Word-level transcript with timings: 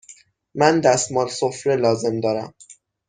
من 0.55 0.81
دستمال 0.81 1.27
سفره 1.27 1.75
لازم 1.75 2.19
دارم. 2.19 2.53